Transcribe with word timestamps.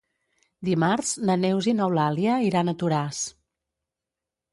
Dimarts 0.69 1.11
na 1.29 1.35
Neus 1.41 1.67
i 1.71 1.75
n'Eulàlia 1.79 2.39
iran 2.47 2.73
a 2.73 2.75
Toràs. 2.85 3.21